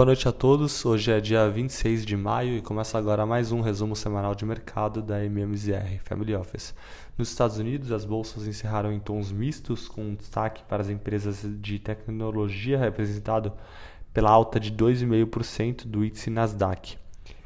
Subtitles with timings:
[0.00, 0.86] Boa noite a todos.
[0.86, 5.02] Hoje é dia 26 de maio e começa agora mais um resumo semanal de mercado
[5.02, 6.74] da MMZR Family Office.
[7.18, 11.78] Nos Estados Unidos, as bolsas encerraram em tons mistos, com destaque para as empresas de
[11.78, 13.52] tecnologia, representado
[14.10, 16.96] pela alta de 2,5% do índice Nasdaq,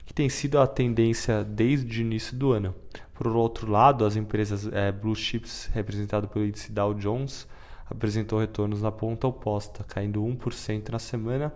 [0.06, 2.72] que tem sido a tendência desde o início do ano.
[3.14, 7.48] Por outro lado, as empresas é, blue chips, representado pelo índice Dow Jones,
[7.90, 11.52] apresentou retornos na ponta oposta, caindo 1% na semana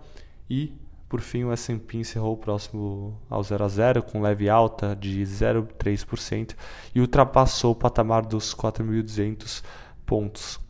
[0.50, 0.72] e,
[1.08, 6.54] por fim, o S&P encerrou próximo ao 0 a 0 com leve alta de 0,3%
[6.94, 9.62] e ultrapassou o patamar dos 4.200
[10.04, 10.60] pontos.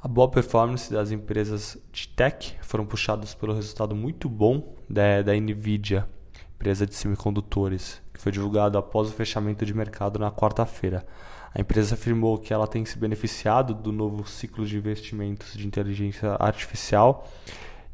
[0.00, 5.34] A boa performance das empresas de tech foram puxadas pelo resultado muito bom da, da
[5.34, 6.08] Nvidia,
[6.54, 11.04] empresa de semicondutores, que foi divulgado após o fechamento de mercado na quarta-feira.
[11.52, 16.36] A empresa afirmou que ela tem se beneficiado do novo ciclo de investimentos de inteligência
[16.38, 17.28] artificial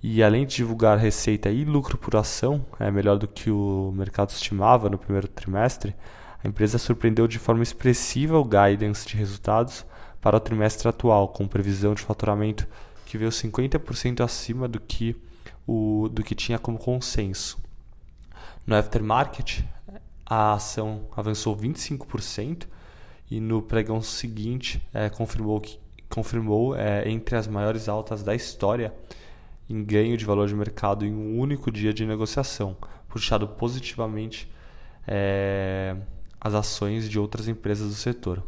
[0.06, 4.28] e além de divulgar receita e lucro por ação, é melhor do que o mercado
[4.28, 5.96] estimava no primeiro trimestre,
[6.44, 9.86] a empresa surpreendeu de forma expressiva o guidance de resultados
[10.20, 12.68] para o trimestre atual, com previsão de faturamento
[13.06, 15.16] que veio 50% acima do que,
[15.66, 17.58] o, do que tinha como consenso.
[18.66, 19.64] No aftermarket,
[20.26, 22.66] a ação avançou 25%
[23.30, 25.78] e no pregão seguinte é, confirmou, que,
[26.10, 28.92] confirmou é, entre as maiores altas da história
[29.68, 32.76] em ganho de valor de mercado em um único dia de negociação,
[33.08, 34.50] puxado positivamente
[35.06, 35.96] é,
[36.40, 38.42] as ações de outras empresas do setor.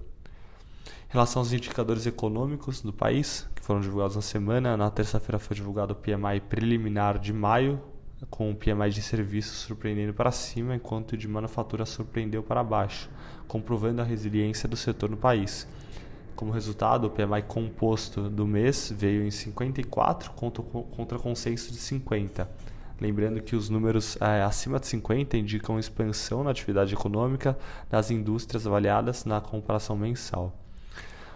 [1.09, 5.57] Em relação aos indicadores econômicos do país, que foram divulgados na semana, na terça-feira foi
[5.57, 7.81] divulgado o PMI preliminar de maio,
[8.31, 13.09] com o PMI de serviços surpreendendo para cima, enquanto o de manufatura surpreendeu para baixo,
[13.47, 15.69] comprovando a resiliência do setor no país.
[16.37, 22.47] Como resultado, o PMI composto do mês veio em 54 contra, contra consenso de 50.
[23.01, 27.57] Lembrando que os números é, acima de 50 indicam expansão na atividade econômica
[27.89, 30.53] das indústrias avaliadas na comparação mensal.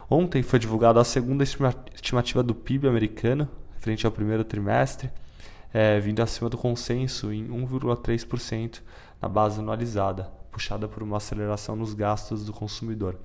[0.09, 3.49] Ontem foi divulgada a segunda estimativa do PIB americano,
[3.79, 5.11] frente ao primeiro trimestre,
[5.73, 8.83] é, vindo acima do consenso em 1,3%
[9.21, 13.17] na base anualizada, puxada por uma aceleração nos gastos do consumidor.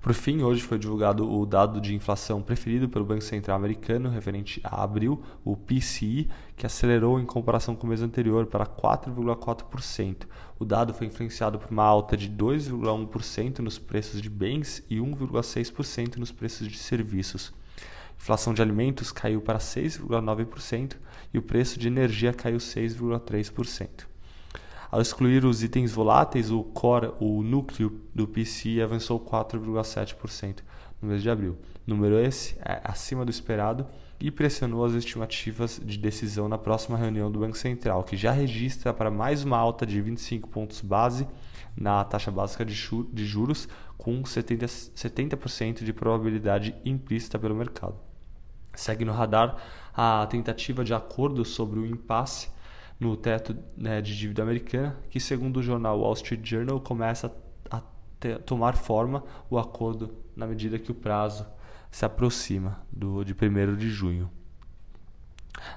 [0.00, 4.60] Por fim, hoje foi divulgado o dado de inflação preferido pelo Banco Central americano, referente
[4.62, 10.26] a abril, o PCI, que acelerou em comparação com o mês anterior para 4,4%.
[10.58, 16.16] O dado foi influenciado por uma alta de 2,1% nos preços de bens e 1,6%
[16.16, 17.52] nos preços de serviços.
[17.78, 20.96] A inflação de alimentos caiu para 6,9%
[21.34, 24.15] e o preço de energia caiu 6,3%.
[24.90, 30.60] Ao excluir os itens voláteis, o core, o núcleo do PCI avançou 4,7%
[31.02, 31.56] no mês de abril.
[31.86, 33.86] Número esse é acima do esperado
[34.18, 38.94] e pressionou as estimativas de decisão na próxima reunião do Banco Central, que já registra
[38.94, 41.26] para mais uma alta de 25 pontos base
[41.76, 43.68] na taxa básica de juros,
[43.98, 47.96] com 70%, 70 de probabilidade implícita pelo mercado.
[48.74, 49.56] Segue no radar
[49.94, 52.48] a tentativa de acordo sobre o impasse
[52.98, 57.34] no teto né, de dívida americana, que segundo o jornal Wall Street Journal começa
[57.70, 57.82] a
[58.18, 61.46] ter, tomar forma o acordo na medida que o prazo
[61.90, 64.30] se aproxima do, de 1 de junho.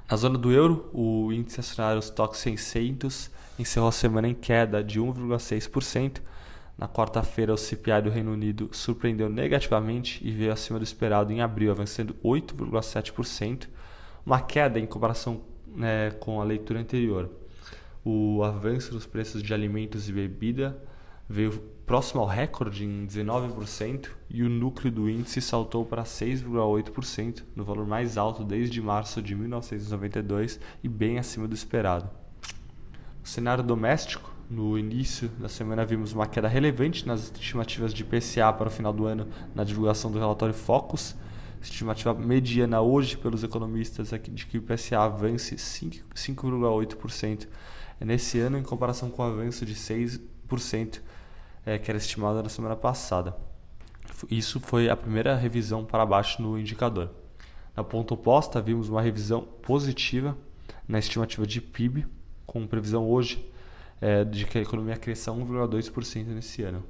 [0.10, 5.00] Na zona do euro, o índice acionário Stock 600 encerrou a semana em queda de
[5.00, 6.22] 1,6%.
[6.78, 11.42] Na quarta-feira, o CPI do Reino Unido surpreendeu negativamente e veio acima do esperado em
[11.42, 13.68] abril, avançando 8,7%,
[14.26, 15.42] uma queda em comparação
[15.76, 17.30] né, com a leitura anterior.
[18.04, 20.82] O avanço dos preços de alimentos e bebida
[21.28, 21.52] veio
[21.86, 27.86] próximo ao recorde em 19% e o núcleo do índice saltou para 6,8%, no valor
[27.86, 32.10] mais alto desde março de 1992 e bem acima do esperado.
[33.22, 38.52] No cenário doméstico, no início da semana vimos uma queda relevante nas estimativas de PCA
[38.52, 41.16] para o final do ano na divulgação do relatório Focus,
[41.62, 47.48] estimativa mediana hoje pelos economistas é de que o PSA avance 5,8%
[48.00, 51.02] nesse ano, em comparação com o avanço de 6%
[51.66, 53.36] é, que era estimado na semana passada.
[54.30, 57.10] Isso foi a primeira revisão para baixo no indicador.
[57.76, 60.38] Na ponta oposta, vimos uma revisão positiva
[60.88, 62.06] na estimativa de PIB,
[62.46, 63.48] com previsão hoje
[64.02, 66.84] é, de que a economia cresça 1,2% nesse ano.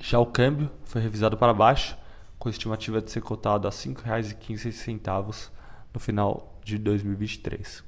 [0.00, 1.96] Já o câmbio foi revisado para baixo,
[2.38, 5.50] com estimativa de ser cotado a R$ 5,15
[5.92, 7.84] no final de 2023.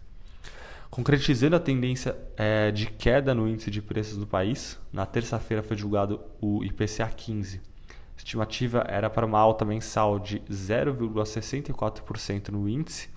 [0.90, 5.76] Concretizando a tendência é, de queda no índice de preços do país, na terça-feira foi
[5.76, 7.58] divulgado o IPCA 15.
[7.58, 7.62] A
[8.16, 13.08] estimativa era para uma alta mensal de 0,64% no índice,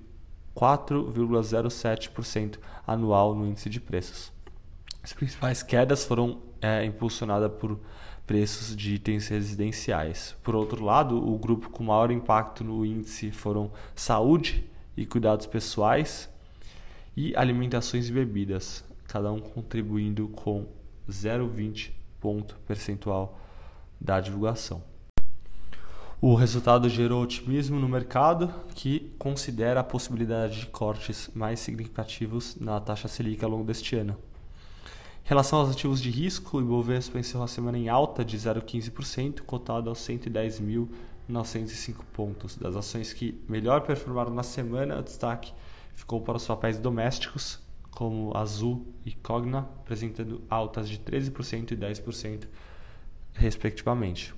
[0.57, 4.33] 4,07% anual no índice de preços.
[5.03, 7.79] As principais quedas foram é, impulsionadas por
[8.27, 10.35] preços de itens residenciais.
[10.43, 16.29] Por outro lado, o grupo com maior impacto no índice foram saúde e cuidados pessoais
[17.17, 20.67] e alimentações e bebidas, cada um contribuindo com
[21.09, 23.39] 0,20 ponto percentual
[24.01, 24.83] da divulgação.
[26.19, 32.81] O resultado gerou otimismo no mercado, que considera a possibilidade de cortes mais significativos na
[32.81, 34.17] taxa Selic ao longo deste ano.
[35.27, 39.43] Em relação aos ativos de risco, o Ibovespa encerrou a semana em alta de 0,15%,
[39.43, 42.57] cotado aos 110.905 pontos.
[42.57, 45.53] Das ações que melhor performaram na semana, o destaque
[45.95, 47.59] ficou para os papéis domésticos,
[47.91, 52.45] como Azul e Cogna, apresentando altas de 13% e 10%,
[53.35, 54.35] respectivamente.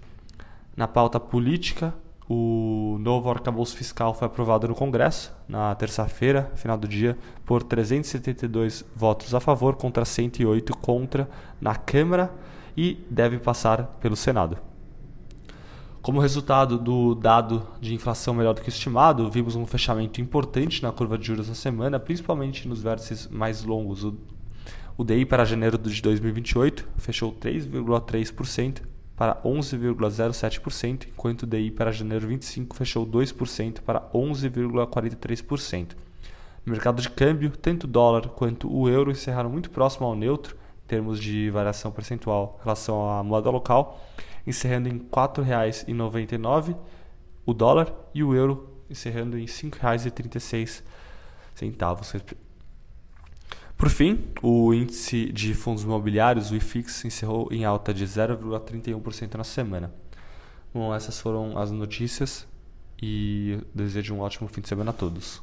[0.79, 1.93] Na pauta política,
[2.31, 8.85] o novo arcabouço fiscal foi aprovado no Congresso na terça-feira, final do dia, por 372
[8.95, 11.29] votos a favor contra 108 contra
[11.61, 12.33] na Câmara
[12.77, 14.57] e deve passar pelo Senado.
[16.01, 20.93] Como resultado do dado de inflação melhor do que estimado, vimos um fechamento importante na
[20.93, 24.05] curva de juros na semana, principalmente nos vértices mais longos.
[24.97, 28.83] O DI para janeiro de 2028 fechou 3,3%,
[29.19, 35.97] para 11,07%, enquanto o DI para janeiro 25 fechou 2% para 11,43%.
[36.65, 40.55] No mercado de câmbio, tanto o dólar quanto o euro encerraram muito próximo ao neutro,
[40.85, 44.01] em termos de variação percentual em relação à moeda local,
[44.47, 46.77] encerrando em R$ 4,99
[47.45, 50.85] o dólar e o euro encerrando em R$ 5,36
[53.79, 59.45] por fim, o índice de fundos imobiliários, o IFIX, encerrou em alta de 0,31% na
[59.45, 59.95] semana.
[60.75, 62.47] Bom, essas foram as notícias
[63.01, 65.41] e desejo um ótimo fim de semana a todos.